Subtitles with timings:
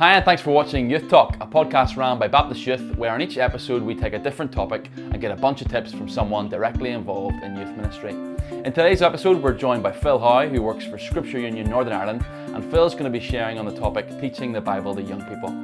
[0.00, 3.20] Hi, and thanks for watching Youth Talk, a podcast run by Baptist Youth, where in
[3.20, 6.48] each episode we take a different topic and get a bunch of tips from someone
[6.48, 8.12] directly involved in youth ministry.
[8.64, 12.24] In today's episode, we're joined by Phil Howe, who works for Scripture Union Northern Ireland,
[12.32, 15.54] and Phil's going to be sharing on the topic teaching the Bible to young people.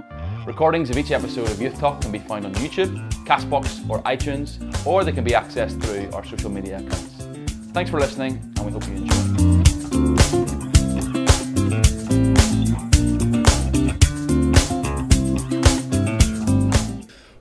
[0.44, 4.58] Recordings of each episode of Youth Talk can be found on YouTube, Castbox, or iTunes,
[4.86, 7.26] or they can be accessed through our social media accounts.
[7.72, 9.75] Thanks for listening, and we hope you enjoy.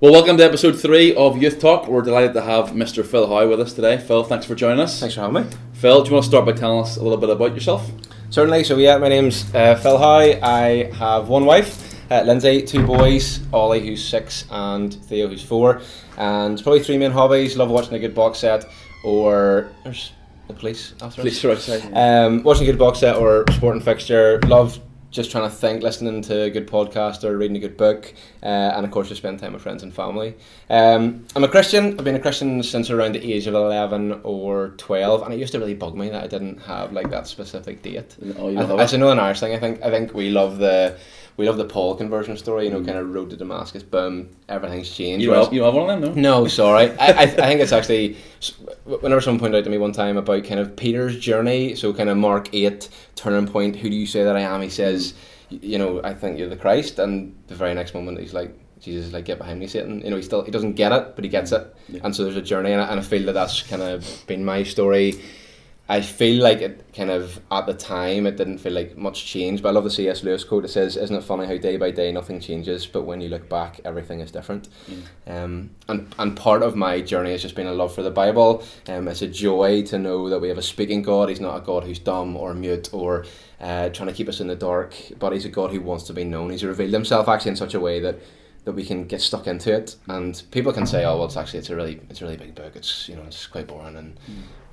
[0.05, 1.87] Well, welcome to episode three of Youth Talk.
[1.87, 3.03] We're delighted to have Mr.
[3.03, 3.97] Phil Howe with us today.
[3.97, 4.99] Phil, thanks for joining us.
[4.99, 5.49] Thanks for having me.
[5.73, 7.89] Phil, do you want to start by telling us a little bit about yourself?
[8.29, 8.65] Certainly.
[8.65, 10.39] So yeah, my name's uh, Phil Howe.
[10.43, 15.81] I have one wife, uh, Lindsay, two boys, Ollie who's six and Theo who's four,
[16.19, 17.57] and probably three main hobbies.
[17.57, 18.63] Love watching a good box set,
[19.03, 20.11] or there's
[20.47, 21.25] the police after us.
[21.25, 21.91] Please, are outside.
[21.93, 24.39] Um, watching a good box set or sporting fixture.
[24.41, 24.79] Love
[25.15, 28.45] just trying to think, listening to a good podcast or reading a good book, uh,
[28.45, 30.35] and of course just spend time with friends and family.
[30.69, 31.97] Um, I'm a Christian.
[31.97, 35.53] I've been a Christian since around the age of eleven or twelve, and it used
[35.53, 38.15] to really bug me that I didn't have like that specific date.
[38.37, 38.97] Oh, you I, it's it.
[38.97, 39.53] another Irish thing.
[39.53, 40.97] I think I think we love the
[41.37, 42.65] we love the Paul conversion story.
[42.65, 42.85] You know, mm.
[42.85, 45.23] kind of road to Damascus, boom, everything's changed.
[45.23, 46.41] You don't, you have one of them, no?
[46.41, 46.91] no, sorry.
[46.97, 48.17] I, I, I think it's actually
[48.85, 52.09] whenever someone pointed out to me one time about kind of Peter's journey, so kind
[52.09, 53.75] of Mark eight turning point.
[53.75, 54.61] Who do you say that I am?
[54.61, 55.13] He says,
[55.51, 55.61] mm.
[55.61, 58.57] you know, I think you're the Christ, and the very next moment he's like.
[58.81, 60.01] Jesus is like, get behind me, Satan.
[60.01, 61.61] You know, he still he doesn't get it, but he gets mm.
[61.61, 62.01] it, Yeah.
[62.03, 64.45] and so there's a journey, and I, and I feel that that's kind of been
[64.45, 65.19] my story.
[65.87, 69.61] I feel like it kind of at the time it didn't feel like much change,
[69.61, 70.23] but I love the C.S.
[70.23, 70.65] Lewis quote.
[70.65, 73.47] It says, "Isn't it funny how day by day nothing changes, but when you look
[73.49, 74.67] back, everything is different."
[75.27, 78.63] Um, and and part of my journey has just been a love for the Bible.
[78.87, 81.29] Um, it's a joy to know that we have a speaking God.
[81.29, 83.25] He's not a God who's dumb or mute or
[83.61, 86.13] uh, trying to keep us in the dark, but he's a God who wants to
[86.13, 86.49] be known.
[86.49, 88.19] He's revealed himself actually in such a way that
[88.65, 89.95] that we can get stuck into it.
[90.07, 92.55] And people can say, "Oh, well, it's actually it's a really it's a really big
[92.55, 92.75] book.
[92.75, 94.19] It's you know it's quite boring." And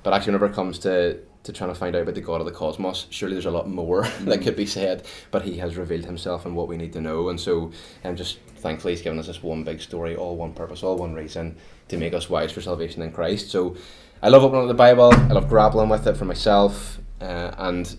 [0.03, 2.45] but actually, whenever it comes to to trying to find out about the God of
[2.45, 5.05] the cosmos, surely there's a lot more that could be said.
[5.31, 7.29] But He has revealed Himself and what we need to know.
[7.29, 7.71] And so,
[8.03, 11.13] um, just thankfully, He's given us this one big story, all one purpose, all one
[11.13, 11.55] reason
[11.87, 13.51] to make us wise for salvation in Christ.
[13.51, 13.75] So,
[14.21, 15.13] I love opening up the Bible.
[15.13, 16.99] I love grappling with it for myself.
[17.19, 17.95] Uh, and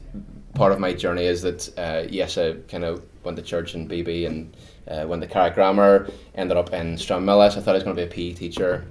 [0.55, 3.89] part of my journey is that uh, yes, I kind of went to church in
[3.89, 4.57] BB and
[4.89, 6.09] uh, went to Carrick Grammar.
[6.35, 7.57] Ended up in Stranmillis.
[7.57, 8.85] I thought I was going to be a PE teacher.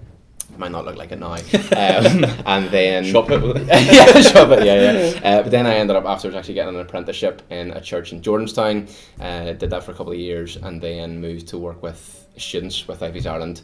[0.58, 1.34] Might not look like it now.
[1.34, 3.68] Um, and then Shop it it.
[3.68, 4.66] yeah, shop it.
[4.66, 5.20] Yeah, yeah.
[5.40, 8.22] Uh, but then I ended up afterwards actually getting an apprenticeship in a church in
[8.22, 8.88] Jordanstown.
[9.20, 12.88] Uh, did that for a couple of years, and then moved to work with students
[12.88, 13.62] with IFES Ireland,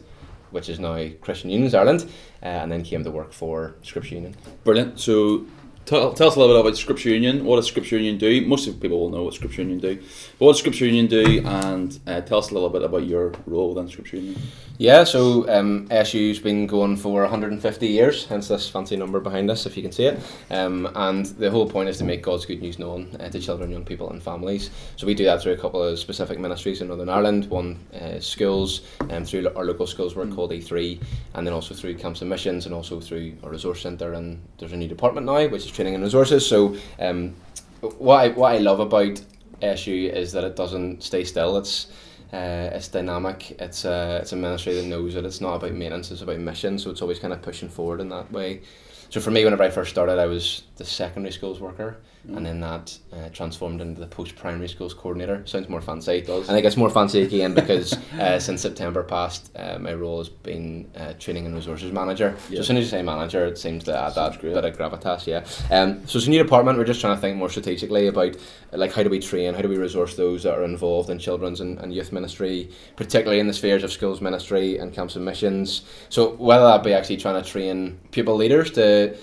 [0.50, 2.10] which is now Christian Unions Ireland,
[2.42, 4.34] uh, and then came to work for Scripture Union.
[4.64, 4.98] Brilliant.
[4.98, 5.46] So,
[5.90, 7.44] tell, tell us a little bit about Scripture Union.
[7.44, 8.46] What does Scripture Union do?
[8.46, 9.96] Most of people will know what Scripture Union do.
[9.96, 11.42] But what does Scripture Union do?
[11.44, 14.40] And uh, tell us a little bit about your role within Scripture Union.
[14.80, 19.66] Yeah, so um, SU's been going for 150 years, hence this fancy number behind us,
[19.66, 20.18] if you can see it.
[20.50, 23.70] Um, and the whole point is to make God's good news known uh, to children,
[23.70, 24.70] young people, and families.
[24.96, 27.50] So we do that through a couple of specific ministries in Northern Ireland.
[27.50, 28.80] One uh, schools,
[29.10, 30.98] um, through our local schools work called E3,
[31.34, 34.14] and then also through camps and missions, and also through our resource centre.
[34.14, 36.46] And there's a new department now, which is training and resources.
[36.46, 37.34] So um,
[37.98, 39.20] what I what I love about
[39.60, 41.58] SU is that it doesn't stay still.
[41.58, 41.88] It's
[42.32, 43.56] uh, it's dynamic.
[43.60, 46.10] It's a it's a ministry that knows that it's not about maintenance.
[46.10, 46.78] It's about mission.
[46.78, 48.62] So it's always kind of pushing forward in that way.
[49.10, 51.98] So for me, whenever I first started, I was the secondary schools worker,
[52.36, 55.42] and then that uh, transformed into the post primary schools coordinator.
[55.46, 56.18] Sounds more fancy.
[56.18, 56.48] It does.
[56.48, 60.28] I think it's more fancy again because uh, since September past, uh, my role has
[60.28, 62.36] been uh, training and resources manager.
[62.48, 62.56] Yeah.
[62.56, 64.54] So as soon as you say manager, it seems to add that great.
[64.54, 65.26] bit of gravitas.
[65.26, 65.44] Yeah.
[65.74, 66.78] Um, so it's a new department.
[66.78, 68.36] We're just trying to think more strategically about
[68.72, 71.60] like how do we train, how do we resource those that are involved in children's
[71.60, 75.82] and, and youth ministry, particularly in the spheres of schools ministry and camps and missions.
[76.08, 79.16] So whether that be actually trying to train pupil leaders to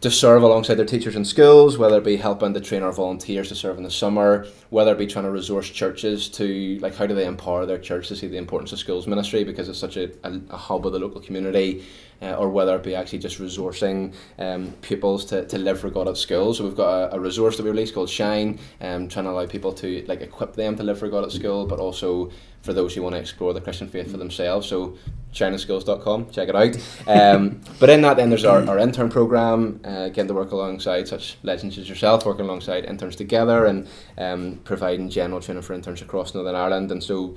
[0.00, 3.48] to serve alongside their teachers in schools, whether it be helping to train our volunteers
[3.48, 7.06] to serve in the summer, whether it be trying to resource churches to like how
[7.06, 9.96] do they empower their church to see the importance of schools ministry because it's such
[9.96, 11.84] a, a, a hub of the local community,
[12.22, 16.08] uh, or whether it be actually just resourcing um, pupils to, to live for God
[16.08, 16.52] at school.
[16.54, 19.46] So we've got a, a resource that we released called Shine, um, trying to allow
[19.46, 22.30] people to like equip them to live for God at school, but also
[22.62, 24.66] for those who want to explore the Christian faith for themselves.
[24.66, 24.96] So
[25.32, 26.76] shineschools.com, check it out.
[27.06, 31.06] Um, but in that, then there's our, our intern program, uh, getting to work alongside
[31.06, 33.86] such legends as yourself, working alongside interns together and
[34.16, 36.90] um, providing general training for interns across Northern Ireland.
[36.90, 37.36] And so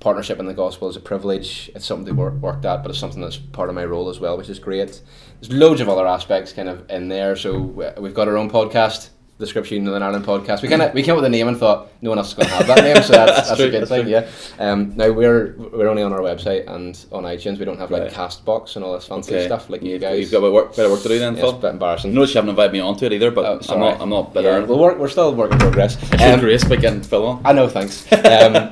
[0.00, 1.70] partnership in the gospel is a privilege.
[1.74, 4.20] It's something to work worked at, but it's something that's part of my role as
[4.20, 5.00] well, which is great.
[5.40, 7.36] There's loads of other aspects kind of in there.
[7.36, 7.60] So
[7.98, 9.10] we've got our own podcast.
[9.38, 10.62] The Scripture Northern Ireland podcast.
[10.62, 12.34] We kind of we came up with a name and thought no one else is
[12.34, 14.02] going to have that name, so that's, that's, true, a good that's thing.
[14.04, 14.10] true.
[14.10, 14.26] Yeah.
[14.58, 17.58] Um, now we're we're only on our website and on iTunes.
[17.58, 18.12] We don't have like Right.
[18.12, 19.44] Castbox and all this fancy Okay.
[19.46, 20.20] stuff like you guys.
[20.20, 21.50] you've got a bit, work, bit of work to do then, Yeah, Phil.
[21.50, 22.14] it's a bit embarrassing.
[22.14, 24.00] Notice you haven't invited me onto it either, but Oh, I'm not.
[24.00, 24.60] I'm not bitter.
[24.60, 25.96] Yeah, well, we're, we're still work in progress.
[26.26, 27.42] Um, grace by getting Phil on.
[27.44, 28.10] I know, thanks.
[28.10, 28.56] Um,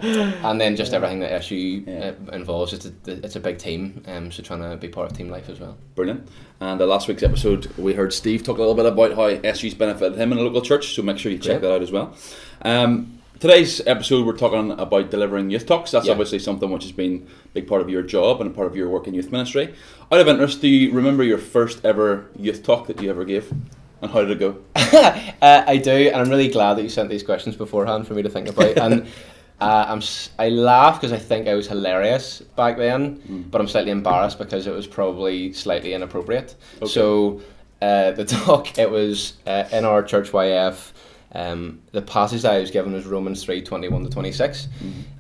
[0.45, 1.57] and then just everything that SU
[1.87, 2.13] Yeah.
[2.29, 2.73] uh, involves.
[2.73, 5.49] It's a, it's a big team, um, so trying to be part of team life
[5.51, 5.77] as well.
[5.95, 6.27] Brilliant.
[6.61, 9.75] And uh, last week's episode, we heard Steve talk a little bit about how SU's
[9.75, 12.15] benefited him in a local church, so make sure you check that out as well.
[12.63, 15.91] Um, today's episode, we're talking about delivering youth talks.
[15.91, 16.13] That's Yeah.
[16.13, 18.77] obviously something which has been a big part of your job and a part of
[18.77, 19.75] your work in youth ministry.
[20.13, 23.53] Out of interest, do you remember your first ever youth talk that you ever gave?
[24.01, 24.59] And how did it go?
[25.43, 28.23] uh, I do, and I'm really glad that you sent these questions beforehand for me
[28.23, 28.77] to think about.
[28.79, 29.07] And
[29.61, 30.03] uh, I'm
[30.39, 33.51] I laugh because I think I was hilarious back then, Mm.
[33.51, 36.55] but I'm slightly embarrassed because it was probably slightly inappropriate.
[36.81, 36.87] Okay.
[36.87, 37.41] So
[37.85, 40.93] uh, the talk it was uh, in our church YF.
[41.33, 44.69] Um, the passage that I was given was Romans three twenty one to twenty six,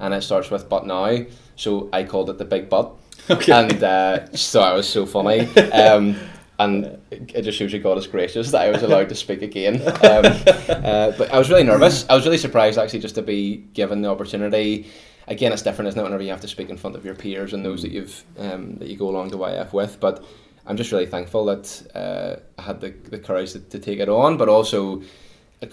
[0.00, 1.24] and it starts with "but now."
[1.56, 2.92] So I called it the big but,
[3.30, 3.52] Okay.
[3.52, 5.48] and uh, so I was so funny.
[5.72, 6.16] Um,
[6.56, 9.82] and it just shows you God is gracious that I was allowed to speak again.
[9.82, 10.24] Um,
[10.68, 12.06] uh, but I was really nervous.
[12.08, 14.86] I was really surprised actually just to be given the opportunity.
[15.26, 16.04] Again, it's different, isn't it?
[16.04, 18.76] Whenever you have to speak in front of your peers and those that you've um,
[18.76, 19.98] that you go along to YF with.
[19.98, 20.24] But
[20.66, 24.08] I'm just really thankful that uh, I had the, the courage to, to take it
[24.08, 25.02] on, but also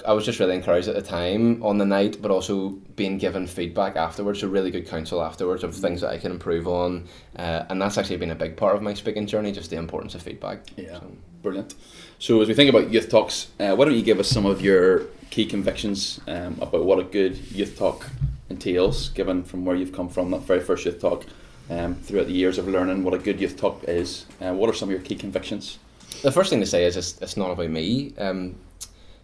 [0.06, 3.48] I was just really encouraged at the time on the night, but also being given
[3.48, 7.66] feedback afterwards, so really good counsel afterwards of things that I can improve on, uh,
[7.70, 10.22] and that's actually been a big part of my speaking journey, just the importance of
[10.22, 10.68] feedback.
[10.76, 11.00] Yeah.
[11.00, 11.12] So,
[11.42, 11.74] Brilliant.
[12.20, 14.62] So, as we think about youth talks, uh, why don't you give us some of
[14.62, 18.08] your key convictions um, about what a good youth talk
[18.50, 21.26] entails, given from where you've come from, that very first youth talk,
[21.72, 24.26] um, throughout the years of learning what a good youth talk is?
[24.40, 25.80] Uh, what are some of your key convictions?
[26.24, 28.14] the first thing to say is it's, it's not about me.
[28.20, 28.56] Um,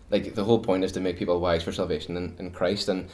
[0.09, 3.09] like the whole point is to make people wise for salvation in, in Christ, and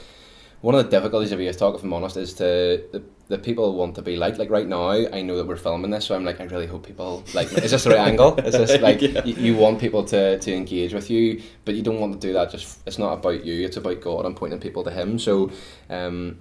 [0.61, 3.37] one of the difficulties of a youth talk, if I'm honest, is to the, the
[3.39, 4.89] people want to be like like right now.
[4.91, 7.51] I know that we're filming this, so I'm like, I really hope people like.
[7.51, 8.35] Is this the right angle?
[8.39, 9.21] Is this like Yeah.
[9.25, 12.31] y- you want people to to engage with you, but you don't want to do
[12.33, 12.51] that.
[12.51, 13.65] Just it's not about you.
[13.65, 15.17] It's about God and pointing people to Him.
[15.19, 15.51] So,
[15.89, 16.37] um,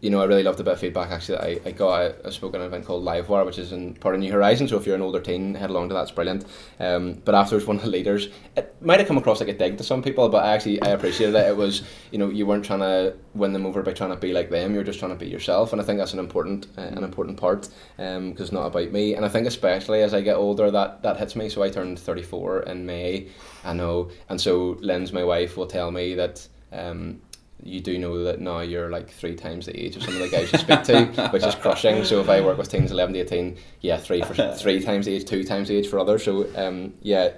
[0.00, 1.90] you know, I really loved a bit of feedback actually that I, I got.
[1.90, 4.68] I, I spoke at an event called Livewire, which is in part of New Horizon.
[4.68, 6.02] So if you're an older teen, head along to that.
[6.02, 6.44] It's brilliant.
[6.78, 9.76] Um, but afterwards, one of the leaders, it might have come across like a dig
[9.78, 11.48] to some people, but I actually I appreciated it.
[11.48, 14.32] It was, you know, you weren't trying to win them over by trying to be
[14.32, 14.72] like them.
[14.72, 17.02] You were just trying to be yourself, and I think that's an important uh, an
[17.02, 19.14] important part because it's not about me.
[19.14, 21.48] And I think especially as I get older, that that hits me.
[21.48, 23.28] So I turned thirty four in May.
[23.64, 26.46] I know, and so Lynn's my wife will tell me that.
[26.70, 27.22] Um,
[27.62, 30.28] you do know that now you're like three times the age of some of the
[30.28, 32.04] guys you speak to, which is crushing.
[32.04, 35.14] So if I work with teens eleven to eighteen, yeah, three for three times the
[35.14, 36.24] age, two times the age for others.
[36.24, 37.32] So um, yeah,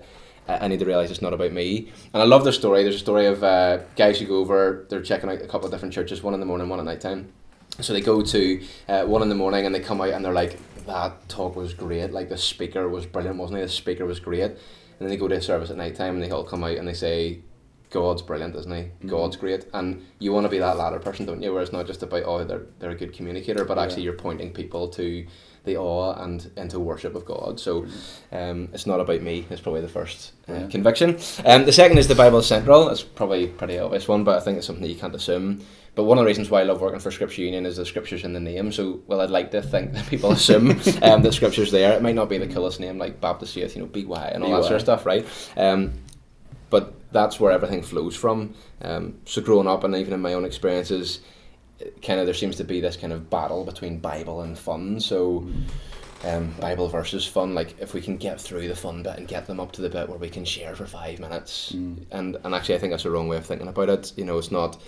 [0.49, 1.91] I need to realize it's not about me.
[2.13, 2.83] And I love their story.
[2.83, 4.87] There's a story of uh, guys who go over.
[4.89, 7.01] They're checking out a couple of different churches, one in the morning, one at night
[7.01, 7.33] time.
[7.81, 10.33] So they go to uh, one in the morning and they come out and they're
[10.33, 12.13] like, that talk was great.
[12.13, 13.65] Like the speaker was brilliant, wasn't he?
[13.65, 14.43] The speaker was great.
[14.43, 14.59] And
[14.99, 16.87] then they go to a service at night time and they all come out and
[16.87, 17.41] they say,
[17.91, 19.07] God's brilliant, isn't he?
[19.09, 21.53] God's great, and you want to be that latter person, don't you?
[21.53, 24.53] Where it's not just about oh they're they're a good communicator, but actually you're pointing
[24.53, 25.27] people to
[25.65, 27.61] the awe and into worship of God.
[27.61, 27.85] So
[28.33, 29.45] um, it's not about me.
[29.51, 30.67] It's probably the first uh, Yeah.
[30.69, 31.19] conviction.
[31.45, 32.89] Um, the second is the Bible is central.
[32.89, 35.63] It's probably a pretty obvious one, but I think it's something that you can't assume.
[35.97, 38.25] But one of the reasons why I love working for Scripture Union is the scriptures
[38.25, 38.71] in the name.
[38.73, 40.71] So, well, I'd like to think that people assume
[41.03, 41.93] um, that scripture's there.
[41.93, 44.53] It might not be the coolest name like Baptist Youth, you know, BY and all
[44.53, 45.27] that sort of stuff, right?
[45.57, 45.93] Um,
[47.13, 48.55] that's where everything flows from.
[48.83, 51.21] Um, so growing up and even in my own experiences,
[52.03, 55.01] kind of there seems to be this kind of battle between Bible and fun.
[55.01, 55.49] So
[56.25, 57.55] um, Bible versus fun.
[57.55, 59.89] Like if we can get through the fun bit and get them up to the
[59.89, 62.05] bit where we can share for five minutes, Mm.
[62.11, 64.13] and and actually I think that's the wrong way of thinking about it.
[64.17, 64.81] You know, it's not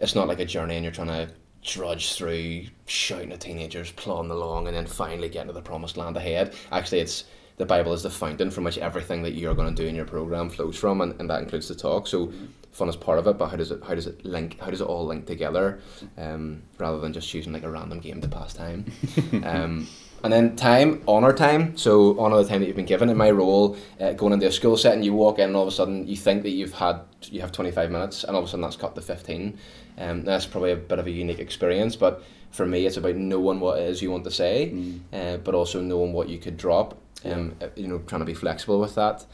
[0.00, 1.28] it's not like a journey and you're trying to
[1.62, 6.16] drudge through shouting at teenagers, plodding along, and then finally getting to the promised land
[6.16, 6.54] ahead.
[6.72, 7.24] Actually, it's
[7.60, 10.06] the Bible is the fountain from which everything that you're going to do in your
[10.06, 12.06] program flows from, and, and that includes the talk.
[12.06, 12.32] So,
[12.72, 14.58] fun is part of it, but how does it how does it link?
[14.58, 15.78] How does it all link together,
[16.16, 18.86] um, rather than just choosing like a random game to pass time?
[19.44, 19.86] um,
[20.24, 21.76] and then time, honour time.
[21.76, 23.10] So honour the time that you've been given.
[23.10, 25.68] In my role, uh, going into a school setting, you walk in and all of
[25.68, 28.48] a sudden you think that you've had you have twenty five minutes, and all of
[28.48, 29.58] a sudden that's cut to fifteen.
[29.98, 33.60] Um, that's probably a bit of a unique experience, but for me, it's about knowing
[33.60, 35.00] what it is you want to say, Mm.
[35.12, 36.98] uh, but also knowing what you could drop.
[37.24, 39.26] Um, you know, trying to be flexible with that.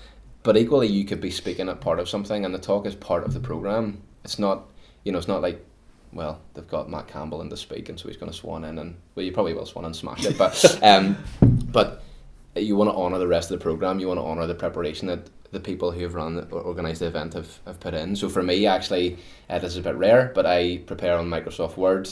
[0.42, 3.24] But equally, you could be speaking at part of something, and the talk is part
[3.24, 4.02] of the program.
[4.24, 4.70] It's not,
[5.04, 5.64] you know, it's not like,
[6.12, 8.78] well, they've got Matt Campbell in to speak, and so he's going to swan in,
[8.78, 12.02] and well, you probably will swan and smash it, but um, but
[12.54, 13.98] you want to honor the rest of the program.
[13.98, 17.06] You want to honor the preparation that the people who have run or organised the
[17.06, 18.16] event have, have put in.
[18.16, 21.76] So for me, actually, uh, this is a bit rare, but I prepare on Microsoft
[21.76, 22.08] Word.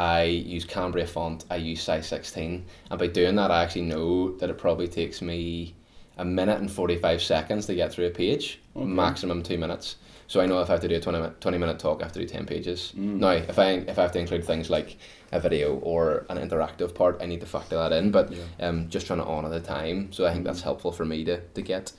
[0.00, 1.44] I use Cambria font.
[1.50, 2.64] I use size 16.
[2.90, 5.74] And by doing that, I actually know that it probably takes me
[6.16, 8.86] a minute and 45 seconds to get through a page, Okay.
[8.86, 9.96] maximum two minutes.
[10.26, 12.04] So I know if I have to do a 20 minute, 20 minute talk, I
[12.04, 12.92] have to do 10 pages.
[12.96, 13.18] Mm.
[13.18, 14.96] Now, if I, if I have to include things like
[15.32, 18.10] a video or an interactive part, I need to factor that in.
[18.10, 18.68] But Yeah.
[18.68, 20.12] um, just trying to honour the time.
[20.12, 21.92] So I think that's helpful for me to, to get.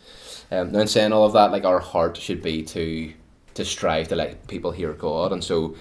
[0.52, 3.14] Um, now, in saying all of that, like our heart should be to
[3.54, 5.34] to strive to let people hear God.
[5.34, 5.76] And so,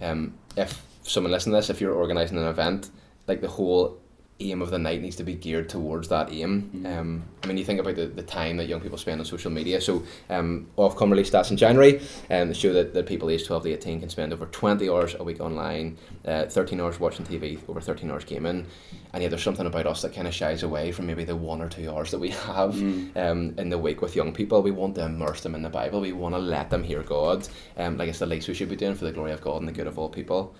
[0.00, 2.90] um, if someone listening to this, if you're organising an event,
[3.26, 4.00] like the whole
[4.40, 6.70] aim of the night needs to be geared towards that aim.
[6.72, 6.98] Mhm.
[6.98, 9.50] Um, I mean, you think about the, the time that young people spend on social
[9.50, 9.80] media.
[9.80, 13.64] So, um, Ofcom released stats in January, and they show that, that people aged 12
[13.64, 17.58] to 18 can spend over 20 hours a week online, uh, 13 hours watching TV,
[17.68, 18.66] over 13 hours gaming.
[19.12, 21.60] And yet, there's something about us that kind of shies away from maybe the one
[21.60, 23.16] or two hours that we have Mm.
[23.16, 24.62] um, in the week with young people.
[24.62, 26.00] We want to immerse them in the Bible.
[26.00, 27.48] We want to let them hear God.
[27.76, 29.66] Um, like it's the least we should be doing for the glory of God and
[29.68, 30.54] the good of all people.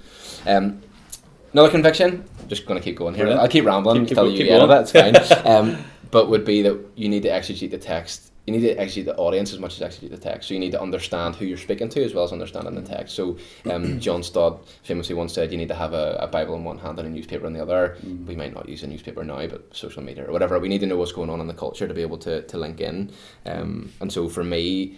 [0.47, 0.83] Um,
[1.53, 2.25] another conviction.
[2.41, 3.25] I'm just going to keep going here.
[3.25, 3.43] Brilliant.
[3.43, 4.71] I'll keep rambling Keep- keep you keep going.
[4.71, 4.81] it.
[4.95, 5.47] It's fine.
[5.47, 8.25] um, but would be that you need to exegete the text.
[8.47, 10.49] You need to exegete the audience as much as execute the text.
[10.49, 13.15] So you need to understand who you're speaking to as well as understanding the text.
[13.15, 13.37] So
[13.71, 16.79] um, John Stott famously once said you need to have a, a Bible in one
[16.79, 18.27] hand and a newspaper in the other Mm.
[18.27, 20.59] we might not use a newspaper now, but social media or whatever.
[20.59, 22.57] We need to know what's going on in the culture to be able to, to
[22.57, 23.11] link in.
[23.45, 24.97] Um, and so for me,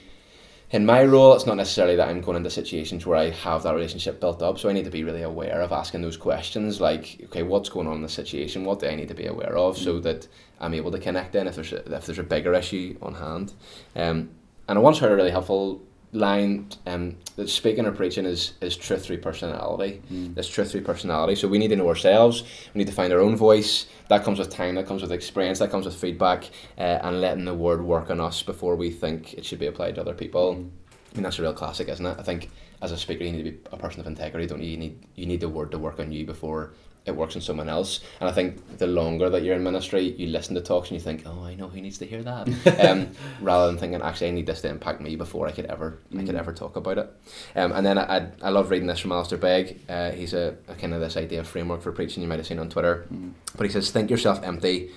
[0.72, 3.74] in my role, it's not necessarily that I'm going into situations where I have that
[3.74, 4.58] relationship built up.
[4.58, 7.88] So I need to be really aware of asking those questions like, okay, what's going
[7.88, 8.64] on in the situation?
[8.64, 10.28] What do I need to be aware of so that
[10.60, 13.52] I'm able to connect in if there's a, if there's a bigger issue on hand.
[13.96, 14.30] Um,
[14.68, 18.76] and I once heard a really helpful line um, that speaking or preaching is, is
[18.76, 20.02] truth through personality.
[20.12, 20.36] Mm.
[20.36, 21.36] It's truth through personality.
[21.36, 22.42] So we need to know ourselves.
[22.74, 23.86] We need to find our own voice.
[24.08, 24.74] That comes with time.
[24.74, 25.60] That comes with experience.
[25.60, 29.34] That comes with feedback, uh, and letting the word work on us before we think
[29.34, 30.54] it should be applied to other people.
[30.54, 30.70] Mm.
[31.12, 32.16] I mean that's a real classic, isn't it?
[32.18, 32.50] I think
[32.82, 34.70] as a speaker you need to be a person of integrity, don't you?
[34.70, 36.72] You need you need the word to work on you before
[37.06, 38.00] it works on someone else.
[38.20, 41.02] And I think the longer that you're in ministry, you listen to talks and you
[41.02, 42.46] think, oh, I know who needs to hear that,
[42.88, 43.08] um,
[43.40, 46.22] rather than thinking, actually, I need this to impact me before I could ever I
[46.24, 46.38] could Mm.
[46.38, 47.10] ever talk about it.
[47.56, 49.80] Um, and then I, I, I love reading this from Alistair Begg.
[49.88, 52.46] Uh, he's a, a kind of this idea of framework for preaching you might have
[52.46, 53.06] seen on Twitter.
[53.12, 53.32] Mm.
[53.56, 54.90] But he says, think yourself empty,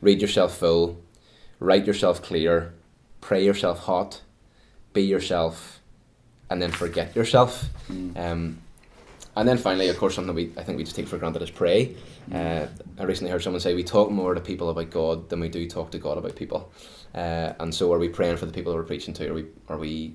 [0.00, 1.00] read yourself full,
[1.58, 2.72] write yourself clear,
[3.20, 4.22] pray yourself hot,
[4.92, 5.80] be yourself,
[6.48, 7.64] and then forget yourself.
[7.90, 8.16] Mm.
[8.16, 8.58] Um,
[9.36, 11.50] and then finally, of course, something we I think we just take for granted is
[11.50, 11.96] pray.
[12.32, 12.66] Uh,
[12.98, 15.68] I recently heard someone say we talk more to people about God than we do
[15.68, 16.70] talk to God about people.
[17.14, 19.30] Uh, and so, are we praying for the people we're preaching to?
[19.30, 20.14] Are we are we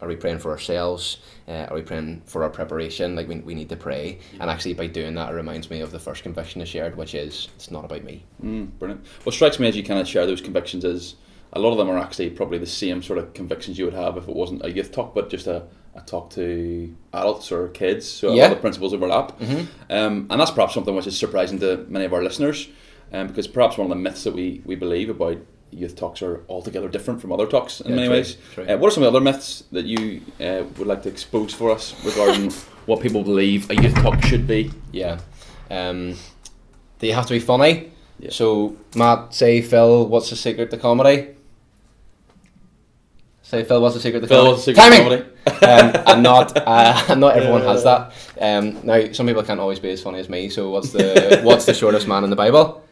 [0.00, 1.18] are we praying for ourselves?
[1.46, 3.14] Uh, are we praying for our preparation?
[3.14, 4.18] Like we, we need to pray.
[4.38, 7.14] And actually, by doing that, it reminds me of the first conviction I shared, which
[7.14, 8.24] is it's not about me.
[8.42, 9.06] Mm, brilliant.
[9.24, 11.16] What strikes me as you kind of share those convictions is
[11.52, 14.16] a lot of them are actually probably the same sort of convictions you would have
[14.16, 18.06] if it wasn't a youth talk, but just a, a talk to adults or kids.
[18.08, 19.38] So a lot of the principles overlap.
[19.38, 19.92] Mm-hmm.
[19.92, 22.68] Um, and that's perhaps something which is surprising to many of our listeners,
[23.12, 25.38] um, because perhaps one of the myths that we, we believe about
[25.72, 28.36] youth talks are altogether different from other talks in Yeah, many true, ways.
[28.54, 28.64] true.
[28.68, 31.52] Uh, what are some of the other myths that you uh, would like to expose
[31.54, 32.50] for us regarding
[32.86, 34.70] what people believe a youth talk should be?
[34.92, 35.20] Yeah.
[35.70, 36.16] Um,
[36.98, 37.92] do you have to be funny?
[38.18, 38.30] Yeah.
[38.32, 41.28] So, Matt, say, Phil, what's the secret to comedy?
[43.42, 44.52] Say, Phil, what's the secret to Phil, comedy?
[44.52, 45.26] what's the secret to Timing!
[45.46, 48.12] Um, and not uh, not everyone has that.
[48.40, 50.48] Um, now, some people can't always be as funny as me.
[50.48, 52.84] So, what's the what's the shortest man in the Bible?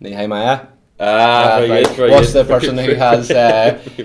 [0.00, 0.66] Nehemiah.
[0.98, 1.96] Ah, Uh, right.
[1.96, 2.46] good, What's good.
[2.46, 3.30] the person who has?
[3.30, 3.78] Uh,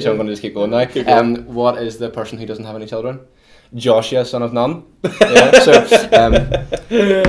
[0.00, 0.86] so I'm going to just keep going now.
[1.06, 3.20] Um, what is the person who doesn't have any children?
[3.74, 4.82] Joshua, son of Nun.
[5.20, 5.72] Yeah, so,
[6.12, 6.32] um,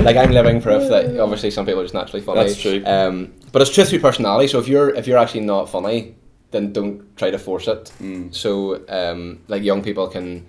[0.05, 2.43] like I'm living proof that obviously some people are just naturally funny.
[2.43, 2.81] That's true.
[2.85, 4.47] Um, but it's truth through personality.
[4.47, 6.15] So if you're if you're actually not funny,
[6.51, 7.91] then don't try to force it.
[8.01, 8.33] Mm.
[8.33, 10.45] So um, like young people can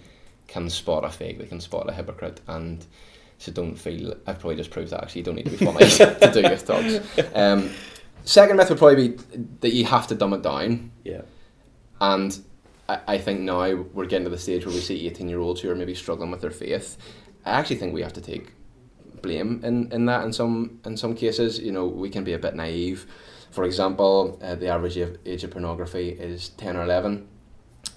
[0.49, 2.85] can spot a fake, they can spot a hypocrite, and
[3.39, 4.15] so don't feel.
[4.27, 6.67] I've probably just proved that actually you don't need to be funny to do youth
[6.67, 6.99] talks.
[7.35, 7.71] Um,
[8.25, 9.19] second myth would probably be
[9.61, 11.23] that you have to dumb it down, Yeah.
[12.01, 12.39] and
[12.89, 15.61] I, I think now we're getting to the stage where we see eighteen year olds
[15.61, 16.97] who are maybe struggling with their faith.
[17.45, 18.53] I actually think we have to take
[19.23, 21.59] blame in, in that in some in some cases.
[21.61, 23.07] You know, we can be a bit naive.
[23.51, 27.27] For example, uh, the average age of pornography is ten or eleven,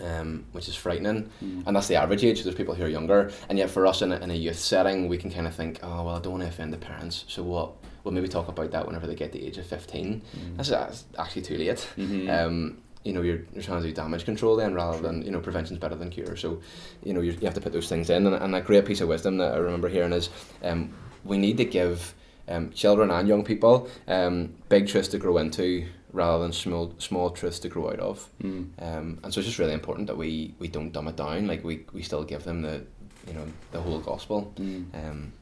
[0.01, 1.63] um, which is frightening, Mm.
[1.67, 2.43] and that's the average age.
[2.43, 5.07] There's people who are younger, and yet for us in a, in a youth setting,
[5.07, 7.43] we can kind of think, oh well, I don't want to offend the parents, so
[7.43, 7.71] what?
[8.03, 10.23] We'll maybe talk about that whenever they get the age of fifteen.
[10.35, 10.57] Mm.
[10.57, 11.87] That's, that's actually too late.
[11.97, 12.29] Mhm.
[12.29, 15.41] Um, you know, you're, you're trying to do damage control then rather than, you know,
[15.41, 16.37] prevention's better than cure.
[16.37, 16.61] So,
[17.03, 18.25] you know, you you have to put those things in.
[18.25, 20.29] And, and a great piece of wisdom that I remember hearing is
[20.63, 20.93] um,
[21.25, 22.13] we need to give
[22.47, 27.29] um, children and young people um, big truths to grow into rather than small small
[27.31, 28.29] truths to grow out of.
[28.41, 28.67] Mm.
[28.79, 31.47] Um, and so it's just really important that we, we don't dumb it down.
[31.47, 32.83] Like we, we still give them the
[33.27, 34.53] you know the whole gospel.
[34.57, 34.85] Mm.
[34.93, 35.33] Um,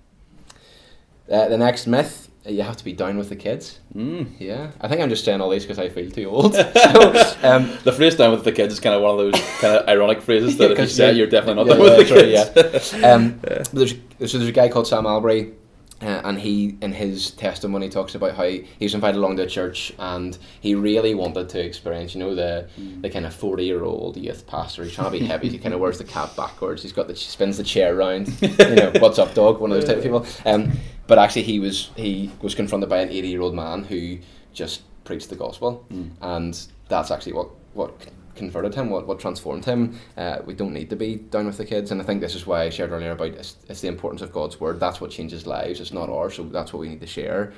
[1.32, 3.80] uh, the next myth you have to be down with the kids.
[3.96, 4.32] Mm.
[4.40, 6.54] Yeah, I think I'm just saying all these because I feel too old.
[6.74, 9.76] so, um, The phrase "down with the kids" is kind of one of those kind
[9.76, 12.28] of ironic phrases that Yeah, if you say you're definitely not yeah, down with the
[12.28, 12.90] yeah, kids.
[12.90, 15.54] true, um, but there's, so there's a guy called Sam Allberry,
[16.02, 19.48] uh, and he in his testimony talks about how he was invited along to a
[19.48, 22.68] church and he really wanted to experience, you know, the
[23.02, 24.84] the kind of forty year old youth pastor.
[24.84, 25.50] He's trying to be heavy.
[25.50, 26.82] He kind of wears the cap backwards.
[26.82, 28.28] He's got the spins the chair around.
[28.42, 29.60] You know, what's up, dog?
[29.60, 30.26] One of those type of people.
[30.46, 30.72] Um,
[31.08, 34.20] but actually, he was he was confronted by an eighty year old man who
[34.54, 36.12] just preached the gospel, Mm.
[36.22, 37.94] and that's actually what what
[38.36, 40.00] converted him, what, what transformed him.
[40.18, 42.46] Uh, we don't need to be down with the kids, and I think this is
[42.46, 44.80] why I shared earlier about it's, it's the importance of God's word.
[44.80, 45.80] That's what changes lives.
[45.80, 47.54] It's not ours, so that's what we need to share.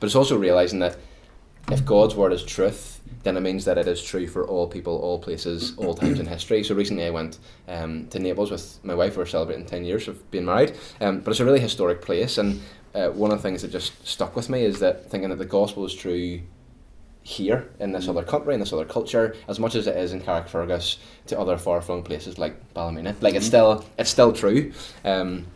[0.00, 0.96] But it's also realizing that
[1.70, 4.96] if God's word is truth, then it means that it is true for all people,
[4.98, 6.62] all places, all times in history.
[6.62, 9.16] So recently I went um, to Naples with my wife.
[9.16, 10.76] We're celebrating 10 years of being married.
[11.00, 12.38] Um, but it's a really historic place.
[12.38, 12.60] And
[12.94, 15.44] uh, one of the things that just stuck with me is that thinking that the
[15.44, 16.40] gospel is true
[17.26, 20.20] here in this other country, in this other culture, as much as it is in
[20.20, 23.16] Carrickfergus to other far flung places like Ballymena.
[23.20, 23.48] Like it's Mhm.
[23.48, 24.72] still it's still true.
[25.04, 25.46] Um,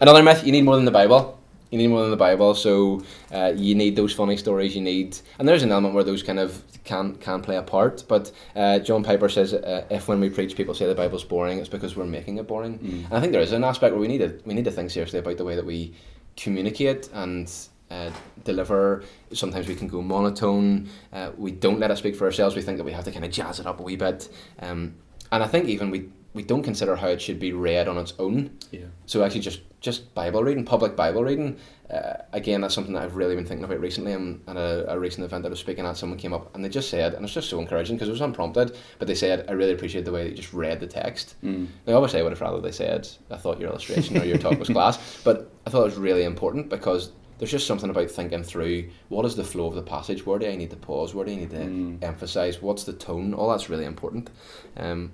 [0.00, 1.38] another myth: you need more than the Bible.
[1.70, 4.76] You need more than the Bible, so uh, you need those funny stories.
[4.76, 8.04] You need, and there's an element where those kind of can can play a part.
[8.06, 11.58] But uh, John Piper says, uh, if when we preach, people say the Bible's boring,
[11.58, 12.78] it's because we're making it boring.
[12.78, 13.04] Mm.
[13.06, 14.90] And I think there is an aspect where we need to we need to think
[14.90, 15.94] seriously about the way that we
[16.36, 17.50] communicate and
[17.92, 18.10] uh,
[18.44, 19.04] deliver.
[19.32, 20.88] Sometimes we can go monotone.
[21.12, 22.56] Uh, we don't let it speak for ourselves.
[22.56, 24.28] We think that we have to kind of jazz it up a wee bit.
[24.60, 24.94] Um,
[25.30, 28.14] and I think even we we don't consider how it should be read on its
[28.18, 28.56] own.
[28.70, 28.86] Yeah.
[29.06, 31.58] So actually, just just Bible reading, public Bible reading.
[31.90, 34.12] Uh, again, that's something that I've really been thinking about recently.
[34.12, 35.98] I'm at a, a recent event that I was speaking at.
[35.98, 38.22] Someone came up and they just said, and it's just so encouraging because it was
[38.22, 38.78] unprompted.
[38.98, 41.34] But they said, I really appreciate the way that you just read the text.
[41.44, 41.66] Mm.
[41.86, 44.58] Now, obviously, I would have rather they said, I thought your illustration or your talk
[44.58, 48.44] was class, but I thought it was really important because there's just something about thinking
[48.44, 51.26] through what is the flow of the passage, where do I need to pause, where
[51.26, 51.98] do I need to Mm.
[52.00, 54.30] emphasize, what's the tone, all that's really important.
[54.76, 55.10] Um,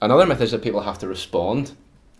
[0.00, 1.72] another myth is that people have to respond,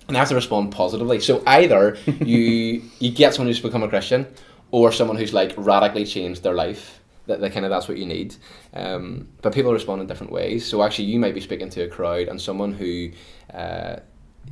[0.09, 1.20] and they have to respond positively.
[1.20, 4.26] So either you you get someone who's become a Christian,
[4.72, 6.98] or someone who's like radically changed their life.
[7.28, 8.35] That, that kind of that's what you need.
[8.74, 10.66] Um, but people respond in different ways.
[10.66, 13.11] So actually, you might be speaking to a crowd, and someone who,
[13.54, 14.00] uh,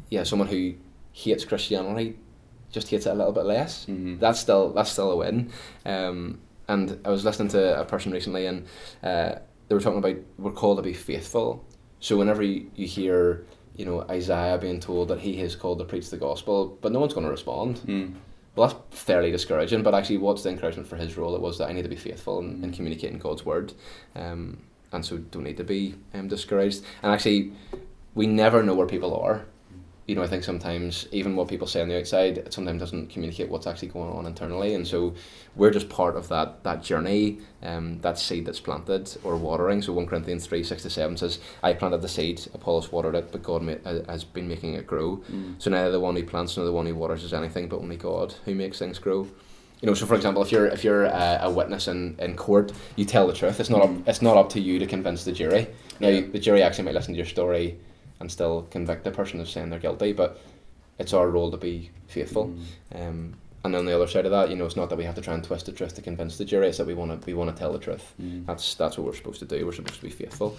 [0.09, 0.75] yeah, someone who
[1.13, 2.15] hates Christianity,
[2.71, 3.87] just hates it a little bit less.
[3.87, 4.19] Mhm.
[4.21, 5.51] That's still that's still a win.
[5.87, 8.67] Um, and I was listening to a person recently, and
[9.03, 9.37] uh,
[9.69, 11.65] they were talking about we're called to be faithful.
[12.01, 13.45] So whenever you, you hear,
[13.77, 17.01] you know, Isaiah being told that he is called to preach the gospel, but no
[17.01, 17.77] one's going to respond.
[17.87, 18.15] Mm.
[18.55, 19.83] Well, that's fairly discouraging.
[19.83, 21.35] But actually, what's the encouragement for his role?
[21.35, 22.75] It was that I need to be faithful in, in Mm.
[22.77, 23.73] communicating God's word,
[24.15, 24.59] um,
[24.93, 26.83] and so don't need to be um, discouraged.
[27.03, 27.53] And actually,
[28.15, 29.47] we never know where people are.
[30.09, 33.11] You know, I think sometimes even what people say on the outside, it sometimes doesn't
[33.11, 35.13] communicate what's actually going on internally, and so
[35.55, 39.83] we're just part of that that journey, um, that seed that's planted or watering.
[39.83, 43.31] So one Corinthians three six to seven says, "I planted the seed, Apollos watered it,
[43.31, 45.57] but God uh, has been making it grow." Mm.
[45.59, 47.97] So neither the one who plants nor the one who waters is anything, but only
[47.99, 49.29] God who makes things grow.
[49.83, 52.73] You know, so for example, if you're if you're a, a witness in, in court,
[52.97, 53.61] you tell the truth.
[53.61, 55.69] It's not up, it's not up to you to convince the jury.
[56.01, 56.23] Now Yeah.
[56.33, 57.79] the jury actually might listen to your story
[58.21, 60.41] and still convict the person of saying they're guilty, but
[60.99, 62.55] it's our role to be faithful.
[62.93, 63.09] Mm.
[63.09, 65.15] Um, and on the other side of that, you know, it's not that we have
[65.17, 66.69] to try and twist the truth to convince the jury.
[66.69, 68.15] It's that we want to we want to tell the truth.
[68.21, 68.47] Mm.
[68.47, 69.65] That's that's what we're supposed to do.
[69.67, 70.57] We're supposed to be faithful.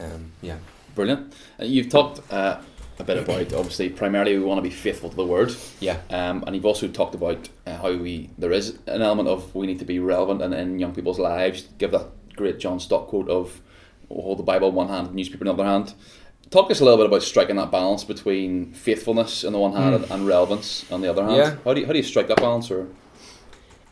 [0.00, 0.58] Um, yeah.
[0.94, 1.34] Brilliant.
[1.60, 2.60] Uh, you've talked uh,
[2.98, 5.98] a bit about obviously primarily we want to be faithful to the word, Yeah.
[6.10, 9.66] um, and you've also talked about uh, how we there is an element of we
[9.66, 11.68] need to be relevant in, in young people's lives.
[11.78, 13.60] Give that great John Stott quote of
[14.08, 15.94] hold the Bible in one hand, newspaper in the other hand.
[16.50, 20.04] Talk us a little bit about striking that balance between faithfulness on the one hand
[20.04, 20.10] Mm.
[20.14, 21.36] and relevance on the other hand.
[21.36, 21.56] Yeah.
[21.64, 22.70] How do you, how do you strike that balance?
[22.70, 22.86] Or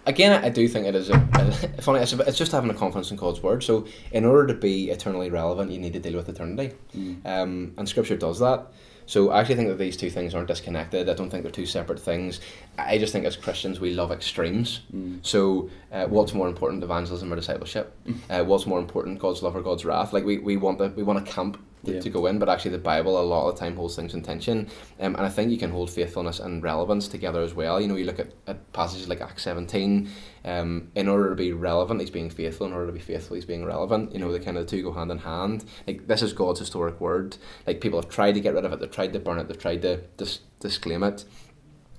[0.07, 2.01] Again, I do think it is a, a funny.
[2.01, 3.65] It's, a, it's just having a confidence in God's word.
[3.65, 7.25] So, in order to be eternally relevant, you need to deal with eternity, Mm.
[7.27, 8.67] um, and Scripture does that.
[9.07, 11.09] So, I actually think that these two things aren't disconnected.
[11.09, 12.41] I don't think they're two separate things.
[12.79, 14.81] I just think as Christians we love extremes.
[14.95, 15.21] Mm.
[15.27, 17.97] So, uh, what's more important, evangelism or discipleship?
[18.29, 20.13] Uh, what's more important, God's love or God's wrath?
[20.13, 21.61] Like we, we want the, we want a camp to,
[21.93, 22.01] Yeah.
[22.01, 24.23] to go in, but actually the Bible a lot of the time holds things in
[24.23, 24.69] tension.
[24.99, 27.81] Um, and I think you can hold faithfulness and relevance together as well.
[27.81, 30.09] You know, you look at, at passages like Acts seventeen.
[30.47, 32.67] Um, in order to be relevant, he's being faithful.
[32.67, 34.13] In order to be faithful, he's being relevant.
[34.13, 35.65] You know, the kind of the two go hand in hand.
[35.87, 37.37] Like this is God's historic word.
[37.67, 38.81] Like people have tried to get rid of it.
[38.81, 39.49] They've tried to burn it.
[39.49, 41.25] They've tried to dis- disclaim it.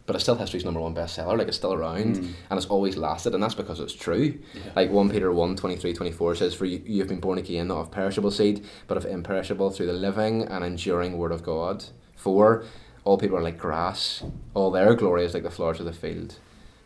[0.05, 1.37] But it's still history's number one bestseller.
[1.37, 2.33] Like it's still around Mm.
[2.49, 4.37] and it's always lasted, and that's because it's true.
[4.53, 4.61] Yeah.
[4.75, 7.79] Like 1 Peter 1 23 24 says, For you, you have been born again, not
[7.79, 11.85] of perishable seed, but of imperishable through the living and enduring word of God.
[12.15, 12.63] 4
[13.03, 16.39] All people are like grass, all their glory is like the flowers of the field.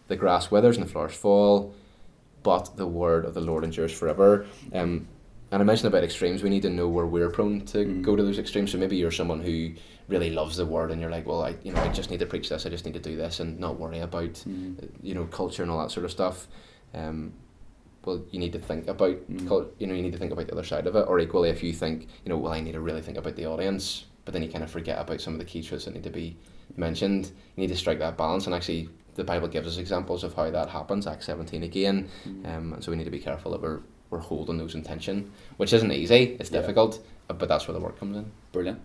[0.08, 1.74] The grass withers and the flowers fall,
[2.44, 4.46] but the word of the Lord endures forever.
[4.74, 5.08] Um,
[5.52, 6.44] and I mentioned about extremes.
[6.44, 8.02] We need to know where we're prone to Mm.
[8.02, 8.72] go to those extremes.
[8.72, 9.72] So maybe you're someone who
[10.08, 12.26] really loves the word, and you're like, well, I you know I just need to
[12.26, 12.66] preach this.
[12.66, 14.76] I just need to do this, and not worry about Mm.
[15.02, 16.48] you know culture and all that sort of stuff.
[16.94, 17.34] Um,
[18.06, 19.48] well, you need to think about Mm.
[19.48, 21.06] cul- you know you need to think about the other side of it.
[21.08, 23.46] Or equally, if you think you know, well, I need to really think about the
[23.46, 26.04] audience, but then you kind of forget about some of the key truths that need
[26.04, 26.38] to be
[26.78, 27.26] mentioned.
[27.56, 30.50] You need to strike that balance, and actually, the Bible gives us examples of how
[30.50, 31.06] that happens.
[31.08, 32.08] Acts seventeen again.
[32.28, 32.46] Mm.
[32.58, 33.80] Um, and so we need to be careful that we're,
[34.10, 36.62] we're holding those in tension, which isn't easy, it's Yeah.
[36.62, 38.26] difficult, uh, but that's where the work comes in.
[38.52, 38.80] Brilliant.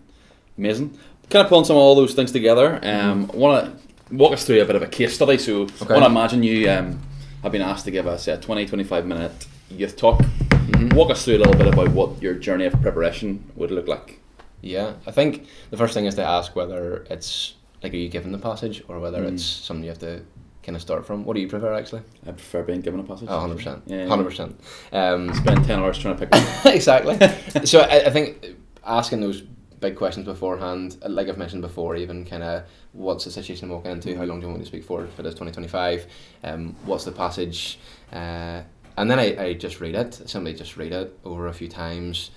[0.57, 0.97] Amazing.
[1.29, 2.79] Kind of pulling some of all those things together.
[2.83, 3.65] Um, I want
[4.09, 5.37] to walk us through a bit of a case study.
[5.37, 5.71] So, Okay.
[5.89, 7.01] I want to imagine you um,
[7.43, 10.19] have been asked to give us a 20 25 minute youth talk.
[10.21, 10.93] Mhm.
[10.93, 14.19] Walk us through a little bit about what your journey of preparation would look like.
[14.61, 18.31] Yeah, I think the first thing is to ask whether it's like, are you given
[18.31, 19.33] the passage or whether Mm.
[19.33, 20.21] it's something you have to
[20.65, 21.23] kind of start from.
[21.23, 22.01] What do you prefer actually?
[22.25, 23.27] I prefer being given a passage.
[23.29, 23.83] Oh, 100%.
[23.85, 24.05] Yeah.
[24.05, 24.53] 100%.
[24.91, 26.43] Um, Spend 10 hours trying to pick one.
[26.75, 27.17] exactly.
[27.65, 29.41] so I, I think asking those
[29.79, 33.71] big questions beforehand, uh, like I've mentioned before, even kind of what's the situation I'm
[33.71, 36.07] walking into, how long do you want me to speak for if it is 2025,
[36.43, 37.77] um, what's the passage,
[38.11, 38.61] uh,
[38.97, 42.31] and then I, I just read it, simply just read it over a few times.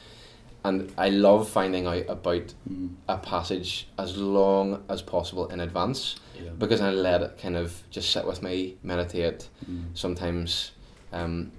[0.64, 2.90] And I love finding out about Mm.
[3.08, 6.50] a passage as long as possible in advance Yeah.
[6.58, 9.84] because I let it kind of just sit with me, meditate, Mm.
[9.94, 10.72] sometimes
[11.12, 11.52] um,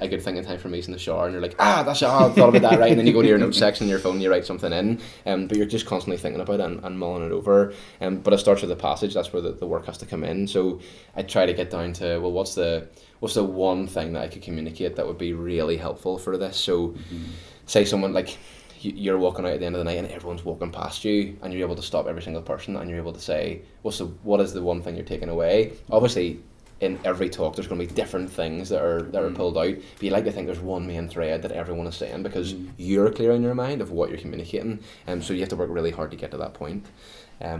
[0.00, 1.82] a, good thing in time for me is in the shower and you're like, ah,
[1.84, 2.90] that's it, oh, I thought about that, right?
[2.90, 4.72] And then you go to your notes section on your phone and you write something
[4.72, 7.74] in, um, but you're just constantly thinking about it and, and mulling it over.
[8.00, 10.24] Um, but it starts with the passage, that's where the, the work has to come
[10.24, 10.46] in.
[10.48, 10.80] So
[11.14, 12.86] I try to get down to, well, what's the
[13.20, 16.56] what's the one thing that I could communicate that would be really helpful for this?
[16.56, 17.24] So Mhm.
[17.68, 18.36] Say someone like
[18.80, 21.36] you- you're walking out at the end of the night and everyone's walking past you
[21.42, 24.06] and you're able to stop every single person and you're able to say what's the
[24.24, 26.40] what is the one thing you're taking away obviously
[26.80, 29.34] in every talk there's going to be different things that are that are Mm.
[29.34, 32.22] pulled out but you like to think there's one main thread that everyone is saying
[32.22, 32.68] because Mm.
[32.76, 34.78] you're clear in your mind of what you're communicating
[35.08, 36.86] and so you have to work really hard to get to that point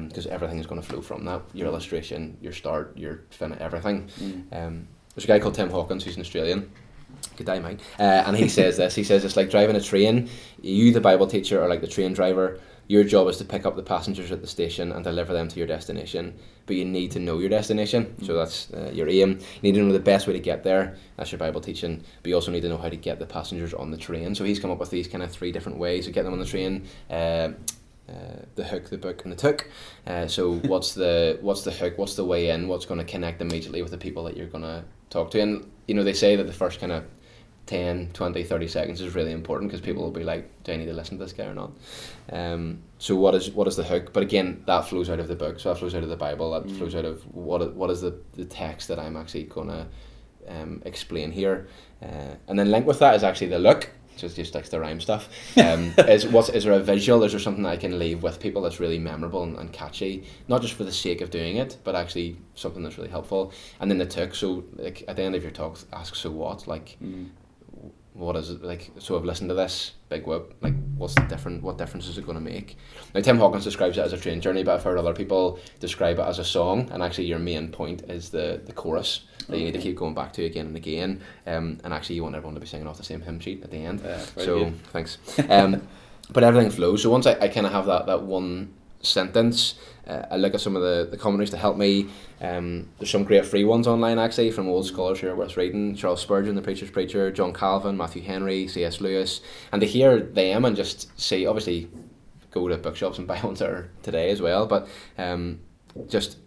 [0.09, 4.09] because everything is going to flow from that your illustration your start your fin everything
[4.21, 4.43] Mm.
[4.53, 6.71] um, there's a guy called Tim Hawkins who's an Australian.
[7.37, 7.81] Good day, mate.
[7.99, 8.95] Uh, and he says this.
[8.95, 10.29] He says it's like driving a train.
[10.61, 12.59] You, the Bible teacher, are like the train driver.
[12.89, 15.59] Your job is to pick up the passengers at the station and deliver them to
[15.59, 16.35] your destination.
[16.67, 18.15] But you need to know your destination.
[18.25, 19.39] So that's uh, your aim.
[19.39, 20.97] You need to know the best way to get there.
[21.17, 22.03] That's your Bible teaching.
[22.23, 24.35] But you also need to know how to get the passengers on the train.
[24.35, 26.39] So he's come up with these kind of three different ways to get them on
[26.39, 26.89] the train.
[27.11, 27.51] Uh,
[28.09, 29.69] uh, the hook, the book, and the took.
[30.07, 31.99] Uh, so what's the what's the hook?
[31.99, 32.69] What's the way in?
[32.69, 35.41] What's going to connect immediately with the people that you're going to talk to?
[35.41, 37.05] And you know they say that the first kind of
[37.67, 40.87] 10, 20, 30 seconds is really important because people will be like, do I need
[40.87, 41.73] to listen to this guy or not?
[42.33, 44.13] Um, so what is what is the hook?
[44.13, 45.61] But again, that flows out of the book.
[45.61, 46.53] So that flows out of the Bible.
[46.53, 46.79] That Mm.
[46.79, 49.87] flows out of what what is the, the text that I'm actually going to
[50.49, 51.69] um, explain here.
[52.03, 53.91] Uh, and then linked with that is actually the look.
[54.23, 55.29] It's just like the rhyme stuff.
[55.57, 57.23] Um, is what's is there a visual?
[57.25, 60.25] Is there something that I can leave with people that's really memorable and, and catchy?
[60.49, 63.53] Not just for the sake of doing it, but actually something that's really helpful.
[63.81, 64.35] And then the took.
[64.35, 66.67] So like at the end of your talk, ask so what?
[66.67, 67.29] Like Mm.
[68.15, 68.91] what is it like?
[68.99, 70.55] So I've listened to this big whip.
[70.61, 71.63] Like what's the different?
[71.63, 72.77] What difference is it going to make?
[73.15, 76.19] Now Tim Hawkins describes it as a train journey, but I've heard other people describe
[76.19, 76.89] it as a song.
[76.93, 80.15] And actually, your main point is the the chorus that you need to keep going
[80.15, 81.21] back to again and again.
[81.47, 83.71] Um, and actually, you want everyone to be singing off the same hymn sheet at
[83.71, 84.83] the end Yeah, so good.
[84.87, 85.19] thanks.
[85.49, 85.87] Um,
[86.31, 87.03] but everything flows.
[87.03, 89.75] So once I, I kind of have that that one sentence,
[90.09, 92.09] uh, I look at some of the, the commentaries to help me.
[92.41, 95.95] Um, there's some great free ones online actually from old scholars who are worth reading.
[95.95, 99.01] Charles Spurgeon, the preacher's preacher, John Calvin, Matthew Henry, C.S.
[99.01, 99.41] Lewis,
[99.73, 101.89] and to hear them and just see, obviously,
[102.51, 104.67] go to bookshops and buy ones that are today as well.
[104.67, 105.61] But um,
[106.09, 106.39] just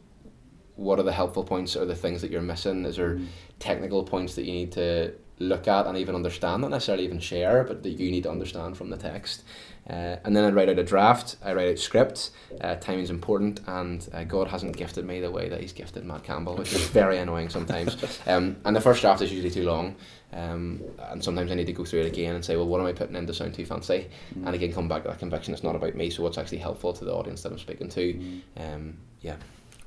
[0.81, 2.85] what are the helpful points or the things that you're missing?
[2.85, 3.27] Is there Mm.
[3.59, 7.63] technical points that you need to look at and even understand, not necessarily even share,
[7.63, 9.43] but that you need to understand from the text.
[9.89, 12.29] Uh, and then I write out a draft, I write out script,
[12.61, 16.23] uh, timing's important, and uh, God hasn't gifted me the way that He's gifted Matt
[16.23, 17.97] Campbell, which is very annoying sometimes.
[18.27, 19.95] Um, and the first draft is usually too long,
[20.33, 22.85] um, and sometimes I need to go through it again and say, well, what am
[22.85, 24.07] I putting in to sound too fancy?
[24.37, 24.45] Mm.
[24.45, 26.93] And again, come back to that conviction, it's not about me, so what's actually helpful
[26.93, 28.13] to the audience that I'm speaking to.
[28.13, 28.41] Mm.
[28.57, 29.37] Um, yeah.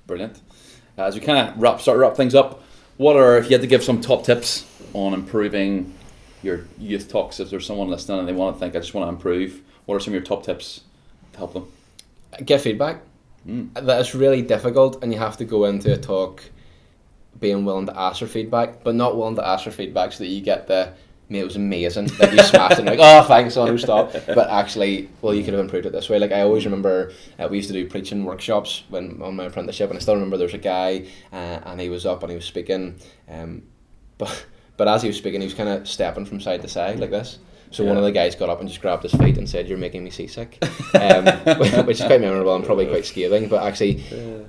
[0.07, 0.40] Brilliant.
[0.96, 2.62] Uh, as we kind of wrap, start wrap things up,
[2.96, 5.92] what are if you had to give some top tips on improving
[6.42, 7.40] your youth talks?
[7.40, 9.96] If there's someone listening and they want to think, I just want to improve, what
[9.96, 10.83] are some of your top tips
[11.33, 11.66] to help them?
[12.44, 13.00] Get feedback.
[13.46, 13.74] Mm.
[13.74, 16.42] that it's really difficult, and you have to go into a talk
[17.40, 20.30] being willing to ask for feedback, but not willing to ask for feedback so that
[20.30, 20.94] you get the
[21.35, 22.85] mate, it was amazing that you smashed it.
[22.85, 24.12] Like, oh, thanks, on who stop.
[24.12, 26.18] But actually, well, you could have improved it this way.
[26.18, 29.90] Like I always remember, uh, we used to do preaching workshops when on my apprenticeship,
[29.90, 32.37] and I still remember there was a guy, uh, and he was up and he
[32.37, 32.94] was speaking,
[33.29, 33.62] um,
[34.18, 36.99] but but as he was speaking, he was kind of stepping from side to side
[37.01, 37.38] like this.
[37.70, 39.79] So one of the guys got up and just grabbed his feet and said, "You're
[39.79, 40.59] making me seasick,"
[40.94, 41.25] um,
[41.87, 43.49] which is quite memorable and probably quite scathing.
[43.49, 43.94] But actually,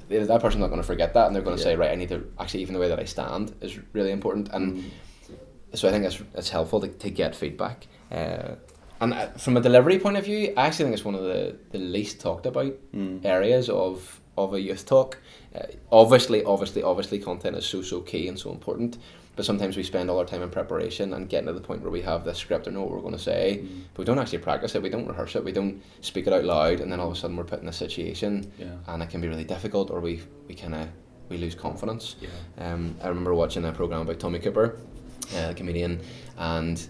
[0.09, 2.09] that person's not going to forget that, and they're going to say, "Right, I need
[2.09, 4.83] to actually even the way that I stand is really important." And Mm.
[5.73, 7.87] So I think that's it's helpful to, to get feedback.
[8.11, 8.55] Uh,
[9.01, 11.57] and uh, from a delivery point of view, I actually think it's one of the,
[11.71, 13.25] the least talked about Mm.
[13.25, 15.17] areas of of a youth talk.
[15.55, 18.97] Uh, obviously, obviously, obviously, content is so so key and so important.
[19.35, 21.91] But sometimes we spend all our time in preparation and getting to the point where
[21.91, 23.81] we have this script or know what we're going to say, Mm.
[23.93, 24.81] but we don't actually practice it.
[24.81, 25.43] We don't rehearse it.
[25.43, 27.67] We don't speak it out loud, and then all of a sudden we're put in
[27.67, 28.67] a situation, Yeah.
[28.87, 30.87] and it can be really difficult, or we we kind of
[31.27, 32.15] we lose confidence.
[32.21, 32.29] Yeah.
[32.73, 34.77] Um, I remember watching a program about Tommy Cooper,
[35.35, 36.01] uh, comedian,
[36.37, 36.85] and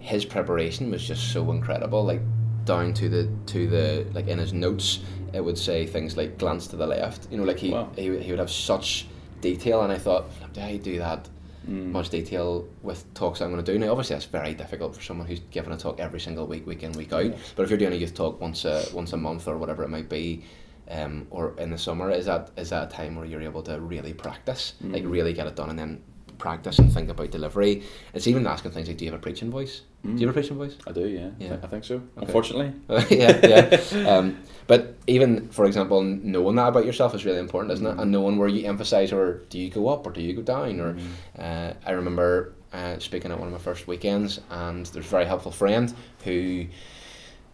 [0.00, 2.04] his preparation was just so incredible.
[2.04, 2.20] Like
[2.64, 5.00] down to the to the like in his notes,
[5.32, 7.88] it would say things like "glance to the left." You know, like he Wow.
[7.96, 9.06] he, he would have such
[9.40, 11.28] detail, and I thought, do I do that?
[11.68, 11.92] Mm.
[11.92, 13.90] Much detail with talks I'm going to do now.
[13.90, 16.92] Obviously, that's very difficult for someone who's given a talk every single week, week in,
[16.92, 17.26] week out.
[17.26, 17.36] Yeah.
[17.56, 19.90] But if you're doing a youth talk once a once a month or whatever it
[19.90, 20.44] might be,
[20.90, 23.78] um, or in the summer, is that is that a time where you're able to
[23.80, 25.10] really practice, like Mm.
[25.10, 26.02] really get it done, and then
[26.38, 27.82] practice and think about delivery.
[28.14, 29.82] It's even asking things like, do you have a preaching voice?
[30.04, 30.76] Do you have a preaching voice?
[30.86, 31.30] I do, yeah.
[31.40, 31.56] Yeah.
[31.62, 31.96] I think so.
[31.96, 32.04] Okay.
[32.18, 32.72] Unfortunately.
[33.16, 34.08] yeah, yeah.
[34.08, 37.98] Um, but even for example, knowing that about yourself is really important, isn't it?
[37.98, 40.78] And knowing where you emphasize, or do you go up, or do you go down,
[40.80, 41.00] or Mm.
[41.38, 45.24] uh, I remember uh, speaking at one of my first weekends, and there's a very
[45.24, 45.92] helpful friend
[46.24, 46.66] who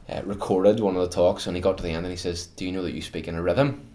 [0.09, 2.47] uh, recorded one of the talks, and he got to the end and he says,
[2.47, 3.87] "Do you know that you speak in a rhythm?"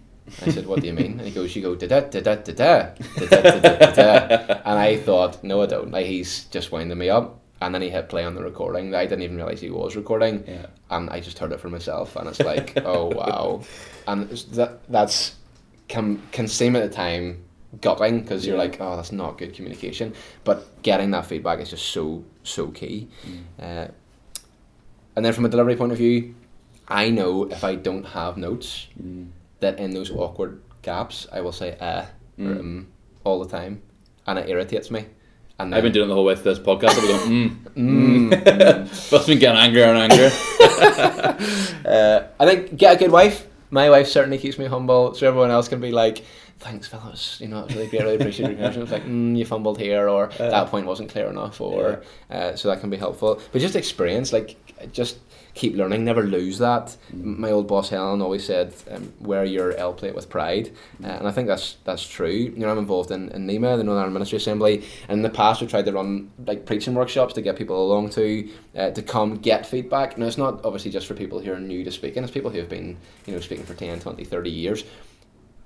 [0.46, 2.34] I said, "What do you mean?" And he goes, "You go da da da da
[2.36, 5.90] da da da da da da da." And I thought, "No, I don't.
[5.90, 8.94] Like he's just winding me up." And then he hit play on the recording.
[8.94, 10.66] I didn't even realize he was recording, Yeah.
[10.90, 13.62] and I just heard it for myself, and it's like, oh wow,
[14.06, 15.34] and that that's
[15.88, 17.44] can can seem at the time
[17.80, 20.14] gutting because you're like, oh, that's not good communication.
[20.44, 23.08] But getting that feedback is just so so key.
[23.26, 23.42] Mm.
[23.60, 23.88] Uh,
[25.16, 26.34] and then from a delivery point of view,
[26.88, 29.28] I know if I don't have notes Mm.
[29.60, 32.02] That in those awkward gaps, I will say uh
[32.38, 32.60] or Mm.
[32.60, 32.86] um
[33.24, 33.82] all the time,
[34.26, 35.04] and it irritates me.
[35.58, 36.96] And I've been doing it the whole way through this podcast.
[36.96, 38.30] I've been going, mm.
[38.30, 39.12] Mm, mm.
[39.12, 40.30] Must been getting angrier and angrier.
[41.84, 43.46] uh, I think get a good wife.
[43.70, 46.24] My wife certainly keeps me humble, so everyone else can be like,
[46.58, 47.38] "Thanks, fellas.
[47.40, 48.00] You know, it's really great.
[48.00, 51.10] I really appreciate your encouragement." It's like, mm, "You fumbled here," or "That point wasn't
[51.10, 53.40] clear enough," or uh, so that can be helpful.
[53.52, 54.56] But just experience, like,
[54.92, 55.18] just
[55.54, 56.04] keep learning.
[56.04, 56.96] Never lose that.
[57.12, 60.70] M My old boss Helen always said, um, "Wear your L plate with pride,"
[61.02, 62.28] uh, and I think that's that's true.
[62.30, 65.30] You know, I'm involved in, in NEMA, the Northern Ireland Ministry Assembly, and in the
[65.30, 69.02] past we've tried to run like preaching workshops to get people along to uh, to
[69.02, 70.18] come get feedback.
[70.18, 72.58] Now it's not obviously just for people who are new to speaking; it's people who
[72.58, 74.84] have been you know speaking for 10, 20, 30 years.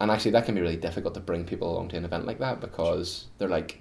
[0.00, 2.38] And actually, that can be really difficult to bring people along to an event like
[2.40, 3.80] that because they're like,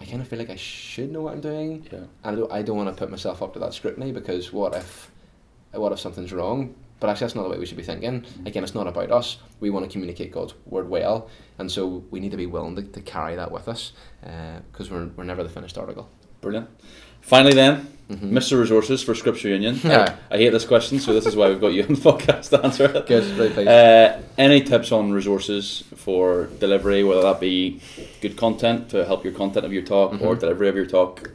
[0.00, 1.98] I, kind of feel like I should know what I'm doing, yeah.
[1.98, 4.74] and I don't, I don't want to put myself up to that scrutiny because what
[4.74, 5.10] if,
[5.72, 6.74] what if something's wrong?
[6.98, 8.22] But actually, that's not the way we should be thinking.
[8.22, 8.46] Mm.
[8.46, 9.38] Again, it's not about us.
[9.60, 11.28] We want to communicate God's word well,
[11.58, 13.92] and so we need to be willing to, to carry that with us
[14.24, 16.08] uh, because we're, we're never the finished article.
[16.40, 16.68] Brilliant.
[17.26, 18.30] Finally, then, Mhm.
[18.30, 18.56] Mr.
[18.60, 19.74] Resources for Scripture Union.
[19.84, 20.14] Yeah.
[20.30, 22.62] I hate this question, so this is why we've got you on the podcast to
[22.64, 23.06] answer it.
[23.08, 23.68] Good, pleased.
[23.68, 27.80] Uh, any tips on resources for delivery, whether that be
[28.20, 30.40] good content to help your content of your talk or Mhm.
[30.40, 31.30] delivery of your talk?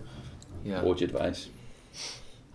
[0.63, 0.75] yeah.
[0.77, 1.49] What would you advise?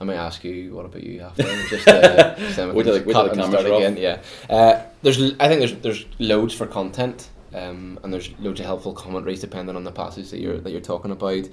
[0.00, 1.42] I may ask you, what about you after?
[1.70, 3.96] Just uh, we Wait can till just the- cut the and start again.
[3.98, 4.18] Yeah.
[4.48, 8.92] Uh, there's, I think there's there's loads for content, um, and there's loads of helpful
[8.94, 11.44] commentaries depending on the passage that you're that you're talking about.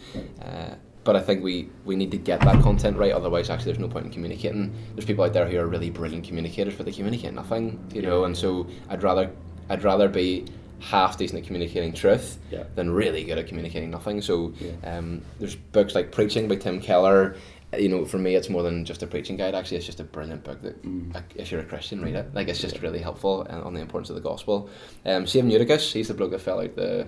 [0.42, 3.12] Uh, but I think we, we need to get that content right.
[3.12, 4.74] Otherwise, actually, there's no point in communicating.
[4.96, 7.80] There's people out there who are really brilliant communicators, but they communicate nothing.
[7.94, 9.32] You know, and so I'd rather
[9.70, 10.46] I'd rather be
[10.80, 12.64] half decent at communicating truth Yeah.
[12.76, 14.22] than really good at communicating nothing.
[14.22, 14.98] So Yeah.
[14.98, 17.36] um, there's books like Preaching by Tim Keller.
[17.80, 19.56] You know, for me, it's more than just a preaching guide.
[19.56, 21.14] Actually, it's just a brilliant book that, Mm.
[21.14, 22.28] like, if you're a Christian, read it.
[22.36, 24.70] Like, it's just really helpful uh, on the importance of the gospel.
[25.06, 27.08] Um, Saving Eutychus, he's the bloke that fell out the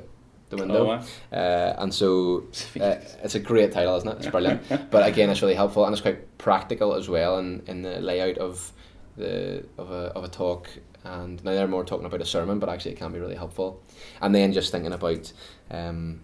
[0.55, 0.83] the window.
[0.83, 1.03] Oh, wow.
[1.31, 2.45] Uh, and so
[2.79, 4.17] uh, it's a great title, isn't it?
[4.17, 4.89] It's brilliant.
[4.91, 8.37] but again, it's really helpful and it's quite practical as well in, in the layout
[8.37, 8.71] of
[9.17, 10.69] the of a, of a talk.
[11.03, 13.83] And now they're more talking about a sermon, but actually it can be really helpful.
[14.21, 15.31] And then just thinking about,
[15.69, 16.21] um,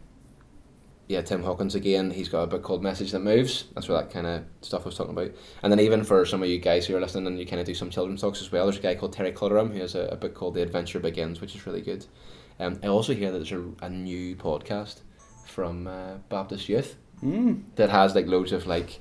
[1.07, 2.09] yeah, Tim Hawkins again.
[2.09, 3.65] He's got a book called Message That Moves.
[3.75, 5.31] That's where that kind of stuff I was talking about.
[5.61, 7.67] And then even for some of you guys who are listening and you kind of
[7.67, 10.05] do some children's talks as well, there's a guy called Terry Clutterham who has a,
[10.05, 12.05] a book called The Adventure Begins, which is really good.
[12.59, 14.99] Um, I also hear that there's a, a new podcast
[15.45, 18.99] from uh, Baptist Youth Mm, that has like loads of like